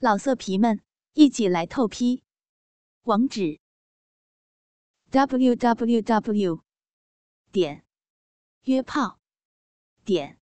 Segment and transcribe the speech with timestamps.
[0.00, 0.80] 老色皮们，
[1.14, 2.22] 一起来透批！
[3.02, 3.58] 网址
[5.10, 6.62] ：w w w
[7.50, 7.84] 点
[8.62, 9.18] 约炮
[10.04, 10.38] 点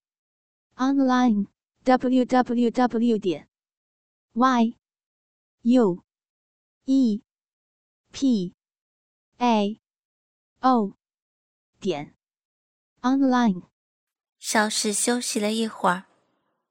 [0.75, 1.47] online
[1.85, 3.49] w w w 点
[4.35, 4.77] y
[5.63, 6.05] u
[6.85, 7.23] e
[8.13, 8.55] p
[9.39, 9.81] a
[10.61, 10.99] o
[11.81, 12.15] 点
[13.01, 13.63] online。
[14.39, 16.05] 稍事休息了一会儿，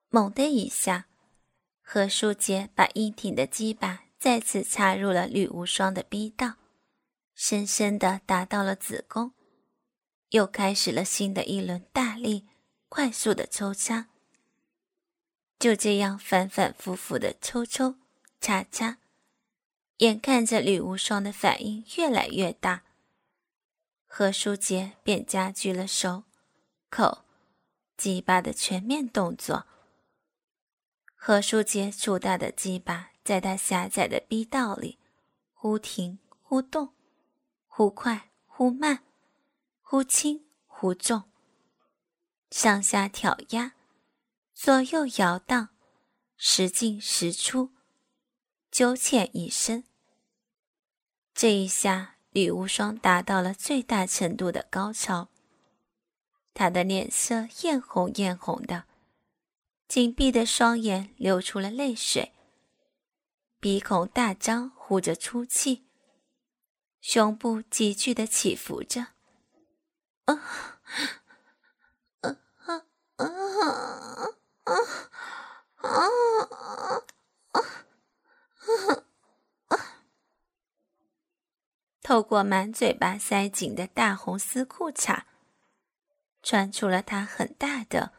[0.10, 1.08] 猛的一下。
[1.88, 6.56] 何书杰把硬挺的鸡巴再次插入了吕无双的逼道，
[7.36, 9.34] 深深的达到了子宫，
[10.30, 12.48] 又开始了新的一轮大力、
[12.90, 14.08] 快速的抽插。
[15.60, 17.96] 就这样反反复复的抽抽
[18.42, 18.98] 插插，
[19.98, 22.84] 眼看着吕无双的反应越来越大，
[24.08, 26.24] 何书杰便加剧了手、
[26.90, 27.20] 口、
[27.96, 29.68] 鸡巴的全面动作。
[31.28, 35.00] 何书杰粗大的鸡巴在他狭窄的逼道里，
[35.56, 36.94] 忽停忽动，
[37.66, 39.04] 忽快忽慢，
[39.82, 41.24] 忽轻忽重，
[42.52, 43.74] 上下挑压，
[44.54, 45.70] 左右摇荡，
[46.38, 47.72] 时进时出，
[48.70, 49.84] 九浅一深。
[51.34, 55.30] 这一下，吕无双达到了最大程度的高潮，
[56.54, 58.84] 他的脸色艳红艳红的。
[59.88, 62.34] 紧闭的双眼流出了泪水，
[63.60, 65.86] 鼻孔大张，呼着粗气，
[67.00, 69.14] 胸部急剧的起伏着。
[70.26, 70.34] 啊
[72.22, 72.86] 啊啊
[73.18, 73.26] 啊啊
[74.64, 74.74] 啊
[77.42, 77.60] 啊
[79.68, 79.80] 啊！
[82.02, 85.24] 透过满嘴巴塞紧的大红丝裤衩，
[86.42, 88.14] 穿出了他很大的。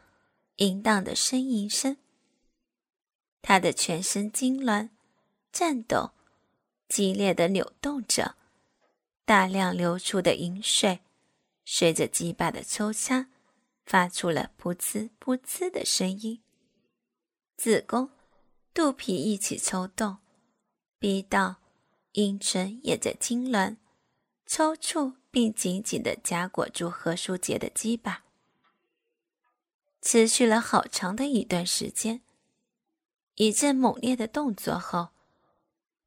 [0.57, 1.97] 淫荡的呻吟声，
[3.41, 4.89] 他的全身痉挛、
[5.53, 6.11] 颤抖、
[6.89, 8.35] 激烈的扭动着，
[9.23, 11.01] 大量流出的淫水
[11.63, 13.27] 随着鸡巴的抽插，
[13.85, 16.41] 发出了噗呲噗呲的声音。
[17.55, 18.09] 子宫、
[18.73, 20.17] 肚皮一起抽动，
[20.97, 21.57] 逼到
[22.13, 23.77] 阴唇也在痉挛、
[24.47, 28.23] 抽搐，并紧紧地夹裹住何书杰的鸡巴。
[30.01, 32.21] 持续了好长的一段时间，
[33.35, 35.09] 一阵猛烈的动作后，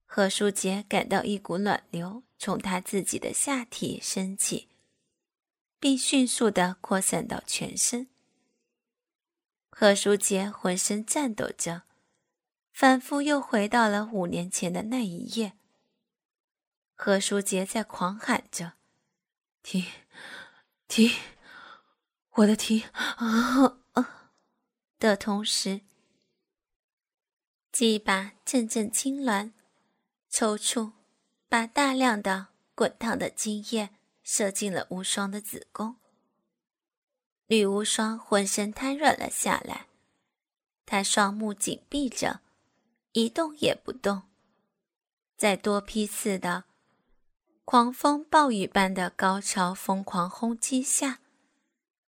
[0.06, 4.69] 何书杰感到一股暖流从他自己的下体升起，
[5.79, 8.09] 并迅速的扩散到全身。
[9.69, 11.83] 何书杰浑身颤抖着，
[12.73, 15.53] 仿佛又回到了五年前的那一夜。
[16.95, 18.75] 何书杰在狂喊着
[19.62, 19.87] ：“停，
[20.87, 21.11] 停，
[22.33, 23.79] 我的停啊！”
[25.00, 25.81] 的同时，
[27.72, 29.50] 鸡巴阵阵痉挛、
[30.28, 30.93] 抽搐，
[31.49, 33.88] 把大量的滚烫的精液
[34.22, 35.97] 射进了无双的子宫。
[37.47, 39.87] 女无双浑身瘫软了下来，
[40.84, 42.43] 她双目紧闭着，
[43.12, 44.25] 一动也不动。
[45.38, 46.65] 在多批次的
[47.65, 51.21] 狂风暴雨般的高潮疯狂轰击下，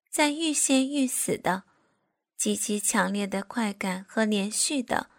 [0.09, 1.68] 在欲仙欲死的。
[2.39, 5.09] 极其强烈的快感和连续的、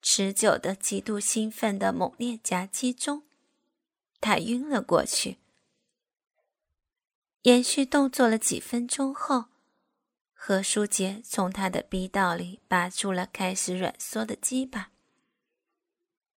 [0.00, 3.24] 持久的、极度兴奋的猛烈夹击中，
[4.20, 5.38] 他晕了过去。
[7.42, 9.46] 延续动作了几分钟后，
[10.32, 14.92] 何书杰从他的逼道里拔出了开始软缩的鸡巴，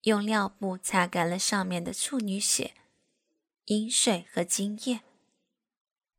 [0.05, 2.73] 用尿布擦干了上面的处女血、
[3.67, 5.01] 饮水和精液，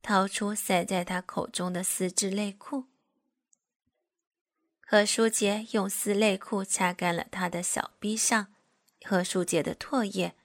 [0.03, 2.88] 掏出塞在他口中的丝质内裤。
[4.91, 8.47] 何书杰用丝内裤擦干了他的小臂上
[9.05, 10.35] 何书杰的唾液、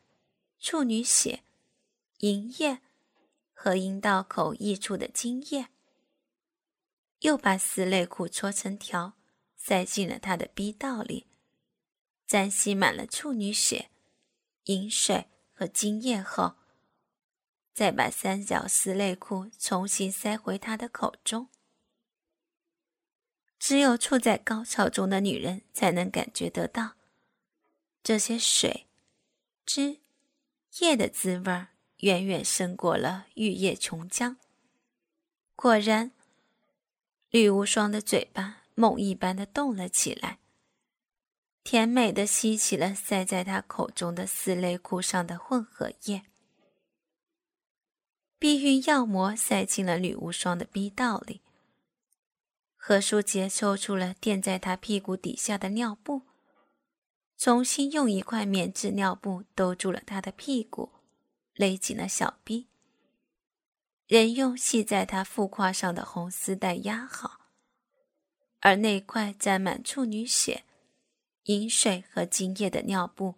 [0.61, 1.45] 处女血、
[2.19, 2.83] 银液
[3.55, 5.69] 和阴道口溢出的精液，
[7.21, 9.15] 又把丝内裤搓成条，
[9.57, 11.27] 塞进了他的逼道里，
[12.27, 13.89] 沾吸满了处女血、
[14.65, 16.57] 饮水和精液后，
[17.73, 21.49] 再把三角丝内裤重新塞回他的口中。
[23.59, 26.93] 只有处在高潮中的女人才能感觉得到
[28.03, 28.87] 这些水、
[29.65, 30.01] 汁、
[30.81, 31.67] 液的滋味，
[31.99, 34.37] 远远胜过了玉液琼浆。
[35.57, 36.11] 果然，
[37.31, 40.41] 吕无双的嘴巴梦一般的动了起来，
[41.63, 46.25] 甜美的吸起了塞在他口中的丝内裤上的混合液，
[48.39, 51.41] 避孕药膜塞进了吕无双的逼道里。
[52.87, 56.21] 何书杰抽出了垫在他屁股底下的尿布，
[57.39, 60.93] 重新用一块棉质尿布兜住了他的屁股，
[61.55, 62.67] 勒紧了小臂，
[64.07, 67.49] 仍用系在他腹胯上的红丝带压好。
[68.61, 70.65] 而那块沾满处女血、
[71.45, 73.37] 饮水和精液的尿布，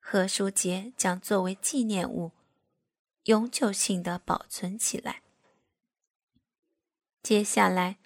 [0.00, 2.32] 何书杰将作为纪念物，
[3.26, 5.22] 永久性的保存起来。
[7.22, 7.98] 接下来，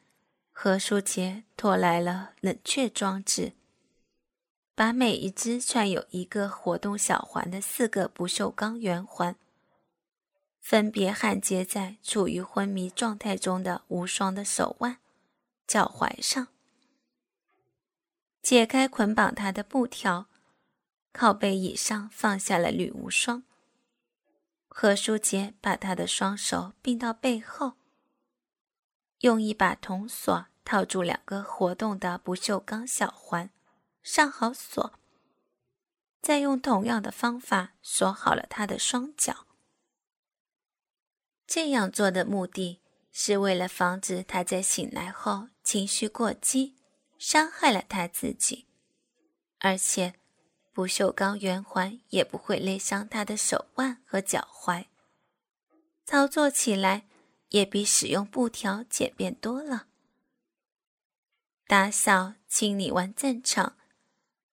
[0.62, 3.54] 何书杰拖来了冷却装置，
[4.74, 9.36] 把每一只串有一个活动小环的四个不锈钢圆环，
[10.60, 14.98] 分别焊接在处于昏迷状态中的无双的手腕、
[15.66, 16.48] 脚踝上，
[18.42, 20.26] 解开捆绑他的布条，
[21.14, 23.44] 靠背椅上放下了吕无双。
[24.68, 27.79] 何书杰把他的双手并到背后。
[29.20, 33.50] 用一把铜锁套住两个活动的不锈钢小环，
[34.02, 34.98] 上好锁，
[36.22, 39.46] 再用同样的方法锁好了他的双脚。
[41.46, 42.80] 这样做的目的
[43.12, 46.76] 是为了防止他在醒来后情绪过激，
[47.18, 48.66] 伤害了他自己，
[49.58, 50.14] 而且
[50.72, 54.86] 不锈钢圆环也不会勒伤他的手腕和脚踝。
[56.06, 57.09] 操作起来。
[57.50, 59.86] 也比使用布条简便多了。
[61.66, 63.76] 打扫清理完战场，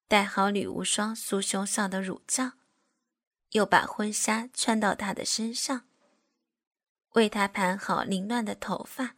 [0.08, 2.54] 戴好女无双酥胸上的乳罩，
[3.52, 5.88] 又把婚纱穿到她的身上，
[7.14, 9.16] 为她盘好凌乱的头发，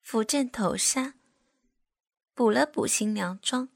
[0.00, 1.14] 扶正头纱，
[2.34, 3.68] 补了补新娘妆。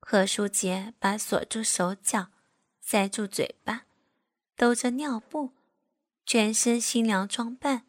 [0.00, 2.28] 何书杰把锁住手脚、
[2.80, 3.86] 塞住嘴巴、
[4.56, 5.52] 兜着尿布、
[6.26, 7.86] 全身新娘装扮。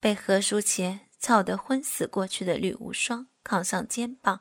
[0.00, 4.40] 被何书杰操得昏死过去的吕无双扛上肩膀，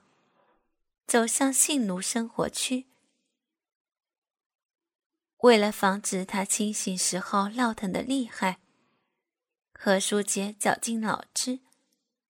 [1.05, 2.85] 走向性奴生活区。
[5.39, 8.59] 为了防止他清醒时候闹腾的厉害，
[9.73, 11.59] 何书杰绞尽脑汁，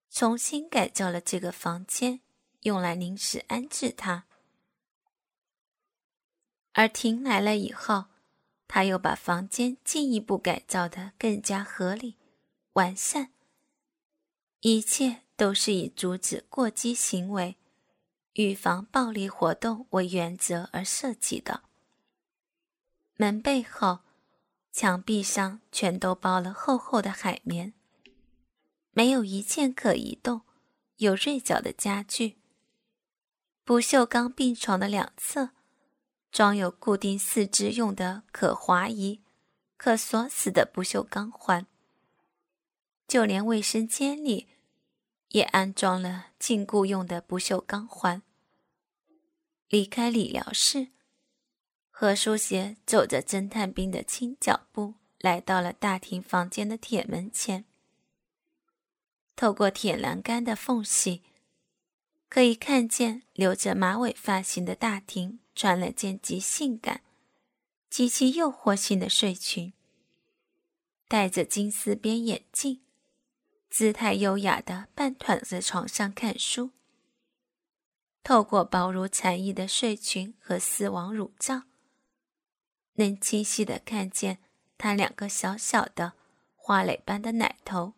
[0.09, 2.21] 重新改造了这个房间，
[2.61, 4.25] 用来临时安置他。
[6.73, 8.05] 而婷来了以后，
[8.67, 12.18] 他又把房间进一步改造的更加合理。
[12.79, 13.33] 完善，
[14.61, 17.57] 一切都是以阻止过激行为、
[18.35, 21.63] 预防暴力活动为原则而设计的。
[23.17, 23.99] 门背后、
[24.71, 27.73] 墙壁上全都包了厚厚的海绵，
[28.91, 30.43] 没有一件可移动、
[30.95, 32.37] 有锐角的家具。
[33.65, 35.49] 不锈钢病床的两侧
[36.31, 39.19] 装有固定四肢用的可滑移、
[39.75, 41.67] 可锁死的不锈钢环。
[43.09, 44.47] 就连卫生间里，
[45.29, 48.21] 也安装了禁锢用的不锈钢环。
[49.67, 50.89] 离开理疗室，
[51.89, 57.65] 何书杰走着侦探兵的轻脚步，来到了大厅房间的铁门前。
[59.35, 61.23] 透过铁栏杆的缝隙，
[62.29, 67.01] 可以看见留着马尾发型的大厅穿了件极性感、
[67.89, 69.73] 极其诱惑性的睡裙，
[71.07, 72.81] 戴着金丝边眼镜。
[73.69, 76.71] 姿态优雅的半躺在床上看书，
[78.23, 81.63] 透过薄如蝉翼的睡裙和丝网乳罩，
[82.93, 84.39] 能清晰的看见
[84.77, 86.13] 她两个小小的
[86.55, 87.93] 花蕾般的奶头。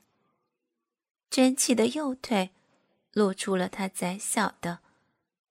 [1.30, 2.52] 卷起的右腿
[3.14, 4.80] 露出了她窄小的、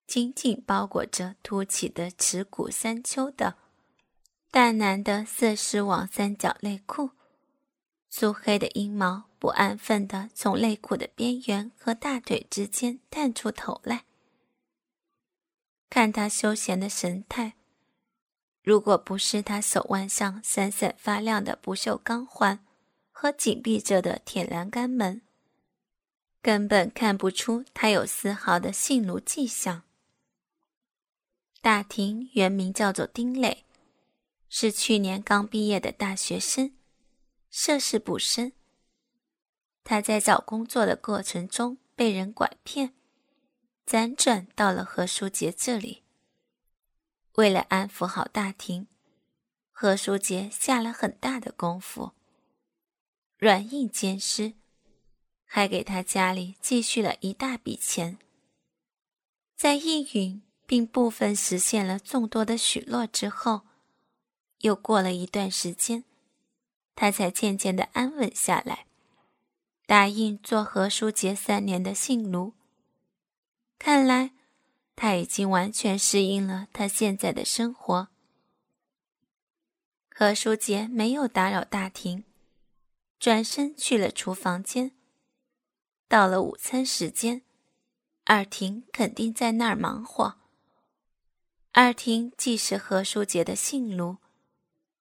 [0.07, 3.57] 紧紧包裹着凸起的耻骨三丘的
[4.51, 7.11] 淡蓝的色丝网三角内裤，
[8.11, 9.30] 粗黑的阴毛。
[9.41, 14.05] 不安分地从内裤的边缘和大腿之间探出头来，
[15.89, 17.55] 看他休闲的神态。
[18.63, 22.63] 如果不是他手腕上闪闪发亮的不锈钢环
[23.11, 25.23] 和紧闭着的铁栏杆门，
[26.43, 29.85] 根本看不出他有丝毫的性奴迹象。
[31.63, 33.65] 大庭原名叫做丁磊，
[34.51, 36.75] 是去年刚毕业的大学生，
[37.51, 38.53] 涉世不深。
[39.83, 42.95] 他在找工作的过程中被人拐骗，
[43.87, 46.03] 辗转到了何书杰这里。
[47.35, 48.87] 为了安抚好大庭，
[49.73, 52.13] 何书杰下了很大的功夫，
[53.39, 54.53] 软硬兼施，
[55.45, 58.19] 还给他家里积蓄了一大笔钱。
[59.57, 63.63] 在应允并部分实现了众多的许诺之后，
[64.59, 66.05] 又过了一段时间，
[66.95, 68.87] 他才渐渐的安稳下来。
[69.91, 72.55] 答应做何书杰三年的性奴，
[73.77, 74.31] 看来
[74.95, 78.07] 他已经完全适应了他现在的生活。
[80.09, 82.23] 何书杰没有打扰大婷，
[83.19, 84.93] 转身去了厨房间。
[86.07, 87.43] 到了午餐时间，
[88.27, 90.37] 二婷肯定在那儿忙活。
[91.73, 94.19] 二婷既是何书杰的性奴，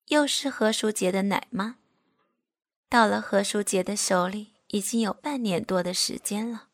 [0.07, 1.75] 又是何书杰的奶妈，
[2.89, 6.69] 到了何书杰的手里已经有半年多的时间了。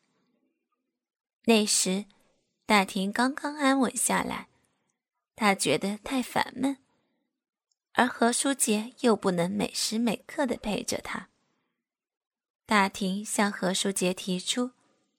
[1.44, 2.06] 那时，
[2.64, 4.48] 大婷刚刚安稳下来，
[5.34, 6.78] 她觉得太烦闷。
[7.92, 11.30] 而何书杰又不能每时每刻的陪着他。
[12.66, 14.72] 大婷向何书杰提出，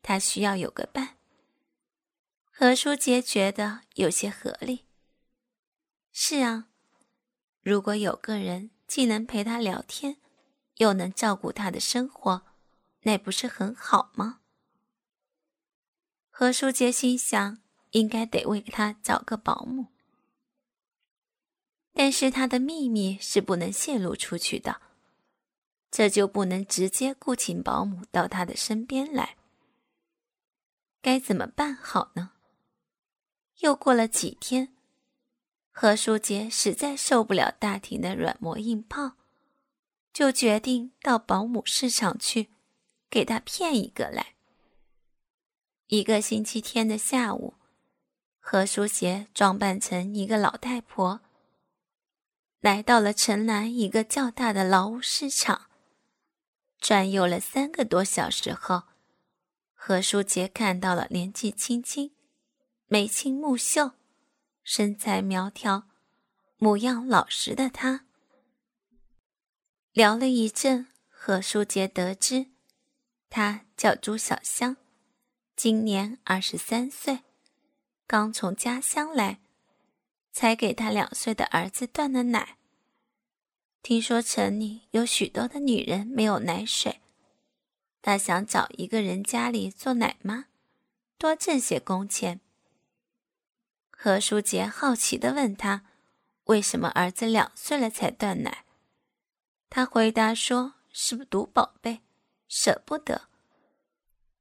[0.03, 1.17] 他需要有个伴。
[2.51, 4.85] 何书杰觉得有些合理。
[6.11, 6.67] 是啊，
[7.61, 10.17] 如果有个人既能陪他聊天，
[10.75, 12.46] 又能照顾他的生活，
[13.01, 14.41] 那不是很好吗？
[16.29, 17.57] 何书杰心想，
[17.91, 19.87] 应该得为他找个保姆。
[21.93, 24.81] 但是他的秘密是不能泄露出去的，
[25.89, 29.35] 这就不能直接雇请保姆到他的身边来。
[31.01, 32.33] 该怎么办好呢？
[33.59, 34.75] 又过了几天，
[35.71, 39.13] 何书杰实在受不了大庭的软磨硬泡，
[40.13, 42.49] 就决定到保姆市场去，
[43.09, 44.33] 给他骗一个来。
[45.87, 47.53] 一个星期天的下午，
[48.39, 51.21] 何书杰装扮成一个老太婆。
[52.59, 55.67] 来到了城南一个较大的劳务市场，
[56.79, 58.83] 转悠了三个多小时后，
[59.73, 62.11] 何书杰看到了年纪轻轻、
[62.87, 63.91] 眉清目秀、
[64.63, 65.87] 身材苗条、
[66.57, 68.05] 模样老实的他。
[69.93, 72.47] 聊了一阵，何书杰得知，
[73.29, 74.77] 她叫朱小香，
[75.55, 77.23] 今年二十三岁，
[78.05, 79.39] 刚从家乡来。
[80.37, 82.57] 才给他两岁的儿子断了奶。
[83.81, 87.01] 听说城里有许多的女人没有奶水，
[88.03, 90.45] 他想找一个人家里做奶妈，
[91.17, 92.39] 多挣些工钱。
[93.89, 95.85] 何书杰好奇地问他
[96.45, 98.63] ：“为什么儿子两岁了才断奶？”
[99.71, 102.01] 他回答说：“是不赌宝贝，
[102.47, 103.29] 舍不得。”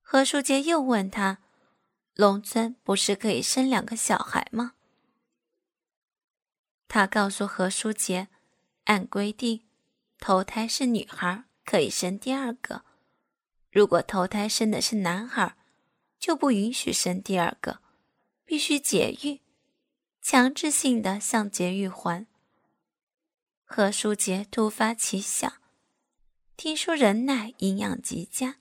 [0.00, 1.38] 何书杰又问他
[2.16, 4.74] ：“农村不是可以生两个小孩吗？”
[6.88, 8.28] 他告诉何书杰，
[8.84, 9.66] 按规定，
[10.20, 12.82] 头胎是女孩可以生第二个；
[13.70, 15.56] 如果头胎生的是男孩，
[16.20, 17.80] 就不允许生第二个，
[18.44, 19.40] 必须节育，
[20.22, 22.26] 强制性的向节育还。
[23.64, 25.60] 何书杰突发奇想，
[26.56, 28.56] 听说人奶营养极佳，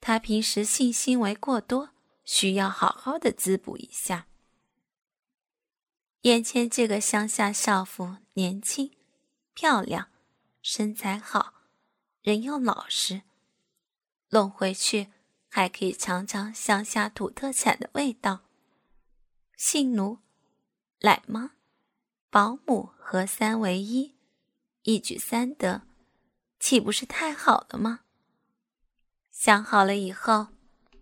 [0.00, 1.90] 他平时性行为过多，
[2.24, 4.28] 需要好好的滋补一下。
[6.22, 8.92] 眼前这个乡下少妇，年轻、
[9.52, 10.10] 漂亮，
[10.62, 11.54] 身材好，
[12.22, 13.22] 人又老实，
[14.28, 15.08] 弄回去
[15.48, 18.42] 还可以尝尝乡下土特产的味道。
[19.56, 20.18] 性奴、
[21.00, 21.52] 奶妈、
[22.30, 24.14] 保姆和三为一，
[24.82, 25.82] 一举三得，
[26.60, 28.00] 岂不是太好了吗？
[29.30, 30.48] 想好了以后，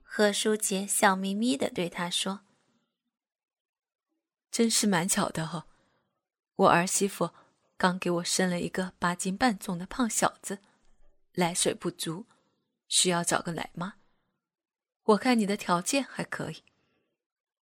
[0.05, 2.41] 何书杰笑眯眯的对他说。
[4.53, 5.67] 真是蛮巧的哦，
[6.55, 7.31] 我儿媳妇
[7.77, 10.61] 刚给我生了一个八斤半重的胖小子，
[11.35, 12.27] 奶水不足，
[12.87, 13.97] 需要找个奶妈。
[15.03, 16.63] 我看你的条件还可以，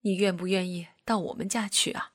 [0.02, 2.12] 你愿不愿意到我们家去啊？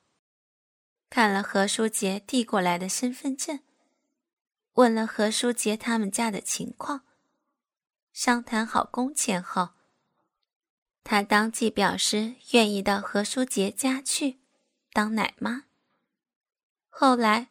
[1.10, 3.60] 看了何书杰递过来的身份证，
[4.74, 7.02] 问了何书杰他们家的情况，
[8.12, 9.70] 商谈好工钱后，
[11.04, 14.38] 他当即表示愿意到何书杰家去。
[14.92, 15.64] 当奶妈。
[16.88, 17.48] 后来，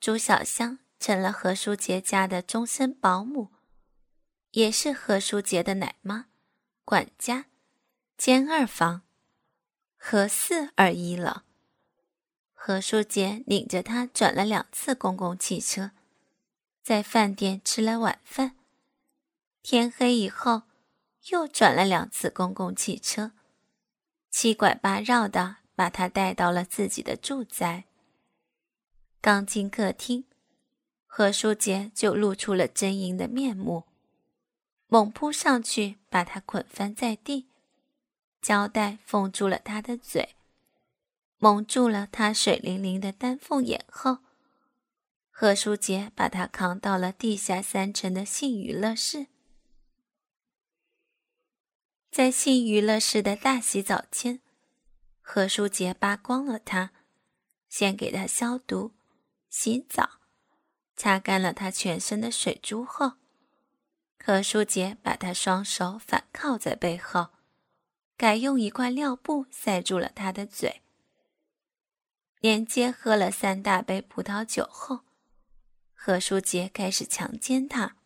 [0.00, 3.50] 朱小香成了何书杰家的终身保姆，
[4.52, 6.26] 也是何书杰的奶妈、
[6.84, 7.46] 管家
[8.16, 9.02] 兼二房，
[9.96, 11.44] 何四而已了。
[12.52, 15.90] 何书杰领着她转了两次公共汽车，
[16.84, 18.54] 在饭店吃了晚饭。
[19.62, 20.62] 天黑以后，
[21.30, 23.32] 又转了两次公共汽车，
[24.30, 25.56] 七拐八绕的。
[25.76, 27.82] 把他带到了自己的住宅。
[29.20, 30.24] 刚进客厅，
[31.04, 33.82] 何书杰就露出了狰狞的面目，
[34.86, 37.48] 猛扑上去把他捆翻在地，
[38.40, 40.36] 胶带封住了他的嘴，
[41.38, 44.18] 蒙住了他水灵灵的丹凤眼后，
[45.36, 49.26] 何书杰把他扛到了地下三层的性娱乐室，
[52.08, 54.40] 在性娱乐室的大洗澡间。
[55.20, 56.92] 何书杰扒光了他，
[57.68, 58.92] 先给他消毒、
[59.48, 60.20] 洗澡，
[60.94, 63.14] 擦干了他全身的水珠后，
[64.16, 67.30] 何书杰把他双手反靠在背后，
[68.16, 70.82] 改用一块尿布塞住了他的嘴。
[72.38, 75.00] 连接喝了三大杯葡萄酒后，
[76.06, 77.96] 何书杰开始强奸他。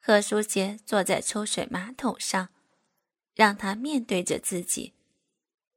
[0.00, 2.48] 何书杰坐在抽水马桶上，
[3.32, 4.92] 让他面对着自己，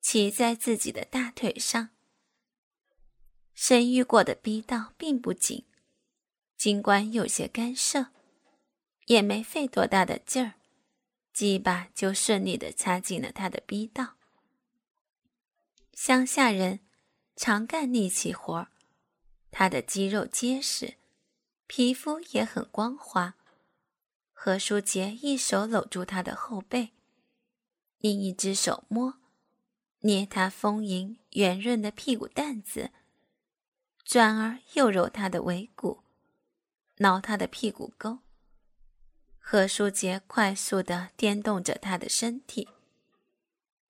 [0.01, 1.89] 骑在自己的大腿上。
[3.53, 5.67] 生育过的逼道并不紧，
[6.57, 8.07] 尽管有些干涉，
[9.05, 10.55] 也没费多大的劲儿，
[11.31, 14.15] 鸡巴就顺利的插进了他的逼道。
[15.93, 16.79] 乡下人
[17.35, 18.67] 常干力气活
[19.51, 20.95] 他的肌肉结实，
[21.67, 23.35] 皮肤也很光滑。
[24.33, 26.93] 何书杰一手搂住他的后背，
[27.99, 29.19] 另一只手摸、
[29.99, 32.89] 捏他丰盈圆润的屁股蛋子，
[34.03, 36.01] 转而又揉他的尾骨，
[36.97, 38.19] 挠他的屁股沟。
[39.37, 42.69] 何书杰快速地颠动着他的身体，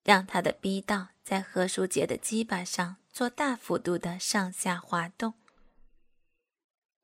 [0.04, 5.36] 让他的逼道在何书杰的鸡巴上做大幅度的上下滑动。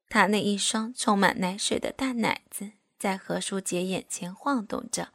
[0.10, 2.72] 他那一双充满奶水的大奶子。
[3.00, 5.14] 在何书杰眼前晃动着，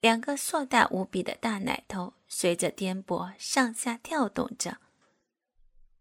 [0.00, 4.78] 两个硕大无比的大奶头随着颠簸上下跳动着，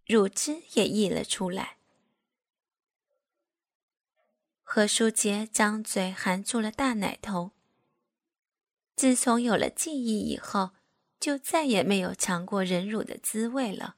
[0.08, 1.78] 乳汁也溢了出来。
[4.64, 7.52] 何书杰张嘴含住了大奶头。
[8.96, 10.72] 自从有了记忆以后，
[11.20, 13.98] 就再也没有尝过人乳的滋味了。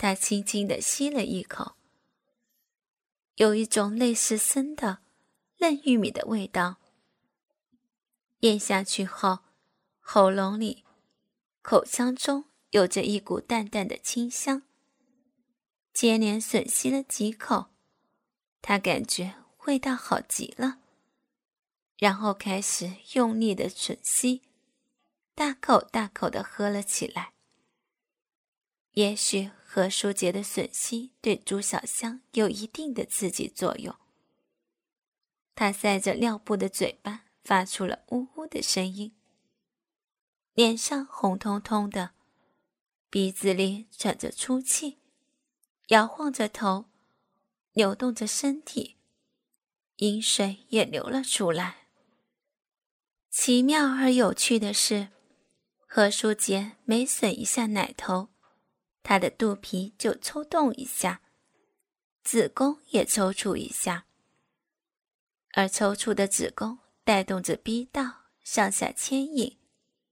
[0.00, 1.76] 他轻轻地吸了一口。
[3.34, 5.00] 有一种类似生的
[5.58, 6.80] 嫩玉米的味道。
[8.38, 9.40] 咽下去后，
[9.98, 10.84] 喉咙里、
[11.60, 14.62] 口腔中有着一股淡淡的清香。
[15.92, 17.66] 接连吮吸了几口，
[18.62, 19.34] 他感觉
[19.66, 20.78] 味道好极了，
[21.98, 24.40] 然后开始用力的吮吸，
[25.34, 27.34] 大口大口的喝了起来。
[28.92, 29.50] 也许。
[29.72, 33.94] 何书杰的吮吸对朱小香有一定的刺激作用。
[35.54, 39.14] 他塞着尿布的嘴巴发出了呜呜的声音，
[40.54, 42.10] 脸上红彤彤的，
[43.08, 44.98] 鼻子里喘着粗气，
[45.90, 46.86] 摇晃着头，
[47.74, 48.96] 扭动着身体，
[49.98, 51.86] 饮水也流了出来。
[53.30, 55.10] 奇妙而有趣的是，
[55.86, 58.29] 何书杰每吮一下奶头。
[59.02, 61.22] 他的肚皮就抽动一下，
[62.22, 64.06] 子宫也抽搐一下，
[65.52, 69.58] 而抽搐的子宫带动着逼道上下牵引、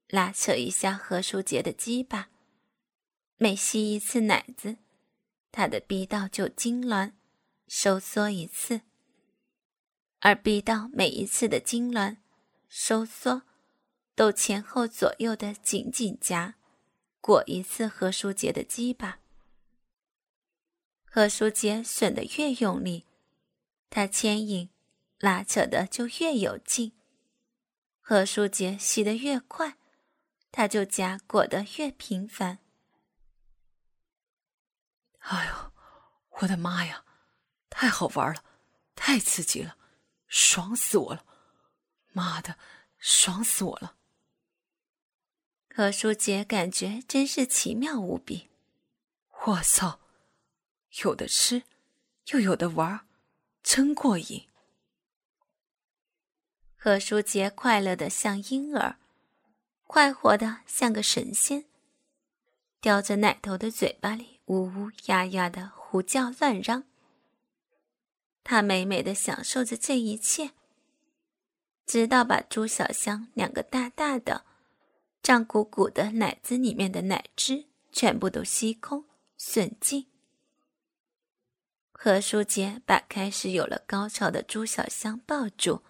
[0.08, 2.30] 拉扯一下何书杰的鸡巴。
[3.36, 4.78] 每吸一次奶子，
[5.52, 7.12] 他的逼道就痉挛、
[7.68, 8.80] 收缩一次，
[10.20, 12.16] 而逼道每一次的痉挛、
[12.68, 13.42] 收缩，
[14.16, 16.56] 都前后左右的紧紧夹。
[17.20, 19.18] 裹一次何书杰的鸡巴，
[21.04, 23.06] 何书杰吮的越用力，
[23.90, 24.70] 他牵引、
[25.18, 26.92] 拉扯的就越有劲；
[28.00, 29.76] 何书杰洗的越快，
[30.50, 32.60] 他就夹裹得越频繁。
[35.18, 35.72] 哎呦，
[36.40, 37.04] 我的妈呀，
[37.68, 38.42] 太好玩了，
[38.94, 39.76] 太刺激了，
[40.28, 41.26] 爽死我了！
[42.12, 42.56] 妈的，
[42.96, 43.97] 爽死我了！
[45.78, 48.48] 何书杰感觉真是奇妙无比。
[49.46, 50.00] 我操，
[51.04, 51.62] 有的吃，
[52.32, 53.06] 又有的玩，
[53.62, 54.48] 真过瘾。
[56.76, 58.98] 何书杰快乐的像婴儿，
[59.86, 61.66] 快活的像个神仙，
[62.80, 66.82] 叼着奶头的嘴巴里呜呜呀呀的胡叫乱嚷。
[68.42, 70.50] 他美美的享受着这一切，
[71.86, 74.47] 直到把朱小香两个大大的。
[75.28, 79.04] 胀鼓鼓的奶子里面的奶汁全部都吸空
[79.38, 80.06] 吮尽。
[81.92, 85.82] 何书杰把开始有了高潮的朱小香抱住，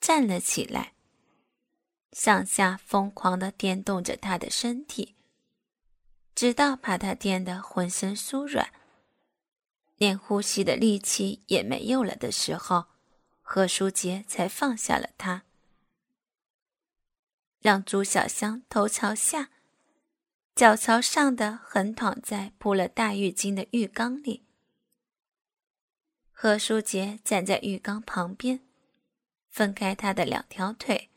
[0.00, 0.94] 站了起来，
[2.12, 5.16] 上下疯狂的颠动着她的身体，
[6.34, 8.72] 直到把她颠得浑身酥软，
[9.98, 12.86] 连呼吸的力气也没有了的时候，
[13.42, 15.42] 何书杰才放下了她。
[17.62, 19.48] 让朱小香头朝下，
[20.56, 24.44] 脚朝上的横躺在铺了大浴巾的浴缸里。
[26.32, 28.66] 何书杰站在浴缸旁边，
[29.48, 31.10] 分开他的两条腿，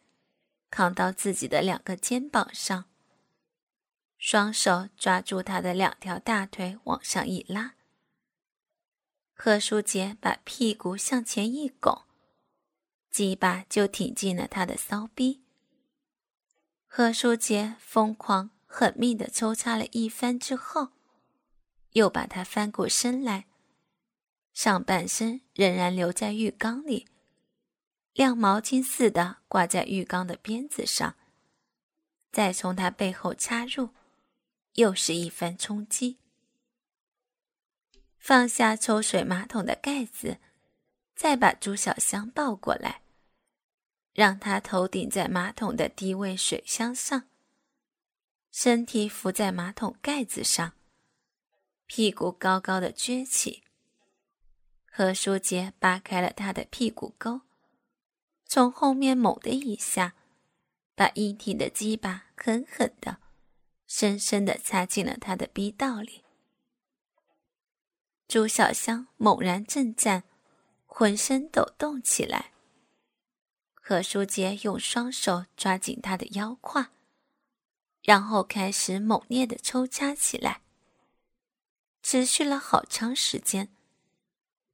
[0.70, 2.86] 扛到自己的两个肩膀上。
[4.20, 7.74] 双手抓住他的两条大腿往上一拉。
[9.34, 12.04] 何书杰把屁股向前一拱，
[13.10, 15.45] 鸡巴就挺进了他的骚逼。
[16.98, 20.94] 何书杰疯狂狠命的抽插了一番之后，
[21.92, 23.48] 又把他翻过身来，
[24.54, 27.06] 上半身仍然留在浴缸里，
[28.14, 31.18] 晾毛巾似的挂在浴缸的边子上，
[32.32, 33.90] 再从他背后插入，
[34.76, 36.20] 又是一番冲击。
[38.18, 40.38] 放下抽水马桶的盖子，
[41.14, 43.02] 再把朱小香抱过来，
[44.16, 47.24] 让他头顶在马桶的低位水箱上，
[48.50, 50.72] 身体伏在马桶盖子上，
[51.86, 53.64] 屁股高高的撅起。
[54.90, 57.42] 何书杰扒开了他的屁股沟，
[58.46, 60.16] 从后面猛的一下，
[60.96, 63.18] 把一体的鸡巴狠狠的、
[63.86, 66.24] 深深的插进了他的逼道里。
[68.30, 70.24] 朱小香猛然震颤，
[70.86, 72.54] 浑身抖动起来。
[73.88, 76.90] 何书杰用双手抓紧她的腰胯，
[78.02, 80.62] 然后开始猛烈的抽插起来，
[82.02, 83.70] 持续了好长时间，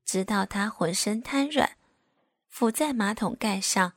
[0.05, 1.75] 直到她浑身瘫软，
[2.47, 3.95] 伏在马桶盖上，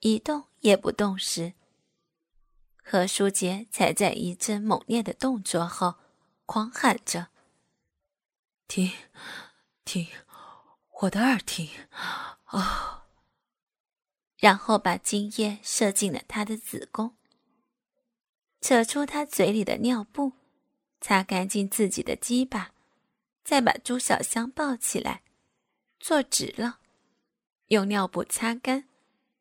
[0.00, 1.54] 一动也不动时，
[2.84, 5.94] 何书杰才在一阵猛烈的动作后，
[6.44, 7.28] 狂喊着。
[8.68, 8.92] 停，
[9.86, 10.06] 停，
[11.00, 11.70] 我的二停，
[12.44, 12.98] 啊！
[14.40, 17.14] 然后把精液射进了他的子宫，
[18.62, 20.32] 扯出他嘴里的尿布，
[20.98, 22.72] 擦干净自己的鸡巴，
[23.44, 25.22] 再把朱小香抱起来，
[25.98, 26.78] 坐直了，
[27.66, 28.88] 用尿布擦干，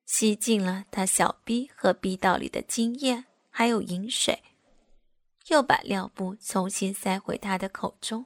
[0.06, 4.44] 吸进了他小逼和逼道里的精液，还有饮水，
[5.48, 8.26] 又把尿布重新塞回他的口中。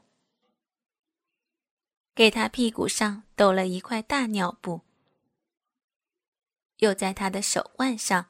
[2.16, 4.82] 给他屁股上抖了一块大尿布，
[6.78, 8.28] 又在他的手腕上、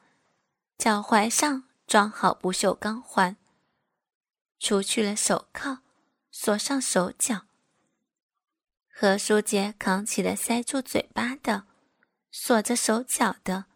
[0.78, 3.36] 脚踝上装好不锈钢环，
[4.58, 5.78] 除去了手铐，
[6.30, 7.46] 锁上手脚。
[8.88, 11.66] 何书杰扛起了塞住嘴巴的、
[12.30, 13.66] 锁着手脚的、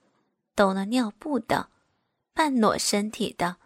[0.55, 1.71] 抖了尿布的、
[2.33, 3.57] 半裸身体的、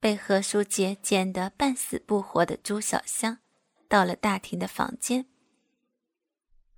[0.00, 3.38] 被何书杰剪得半死不活的朱小香，
[3.88, 5.29] 到了大厅的房间。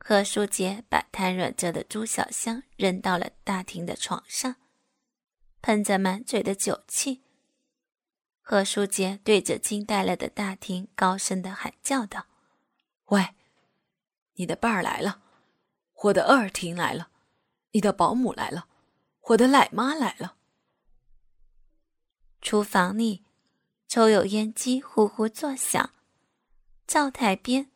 [0.04, 4.56] 何书杰把瘫软着的朱小香扔到了大厅的床上，
[5.60, 7.22] 喷着满嘴的酒气。
[8.40, 12.26] 何书杰对着惊呆了的大厅高声的喊叫道
[13.10, 13.28] ：“喂，
[14.34, 15.22] 你的伴儿来了，
[16.02, 17.12] 我的二婷来了，
[17.70, 18.66] 你的保姆来了，
[19.28, 20.36] 我的奶妈来了。”
[22.42, 23.24] 厨房里，
[23.86, 25.92] 抽油烟机呼呼作响，
[26.88, 27.71] 灶台边。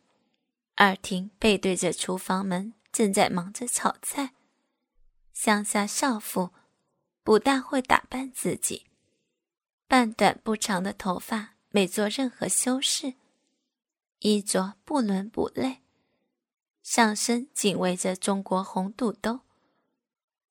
[0.78, 4.34] 二婷背对着厨房门，正在忙着炒菜。
[5.32, 6.50] 乡下少妇
[7.22, 8.84] 不大会打扮自己，
[9.86, 13.14] 半短不长的头发没做任何修饰，
[14.18, 15.80] 衣着不伦不类，
[16.82, 19.40] 上身紧围着中国红肚兜，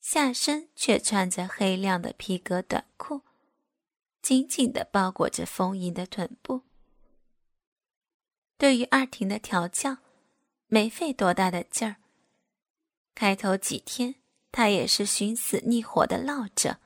[0.01, 3.21] 下身却穿着黑亮的皮革短裤，
[4.23, 6.63] 紧紧地包裹着丰盈的臀部。
[8.57, 9.99] 对于二婷的调教。
[10.75, 11.95] 没费多大的劲儿。
[13.13, 14.15] 开头几天，
[14.51, 16.81] 他也是寻死觅活的闹着。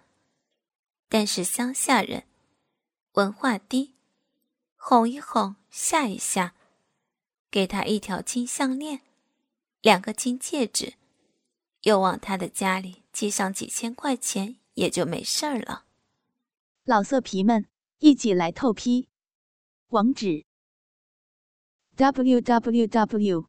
[1.07, 2.27] 但是乡下人
[3.13, 3.95] 文化低，
[4.75, 6.53] 哄一哄，吓一吓，
[7.49, 9.01] 给他一条金项链，
[9.81, 10.93] 两个金戒指，
[11.81, 15.85] 又往他的家里寄上几千块钱，也就没事儿了。
[16.83, 17.65] 老色皮们，
[17.97, 19.09] 一起来透批，
[19.87, 20.45] 网址
[21.95, 23.48] ：w w w.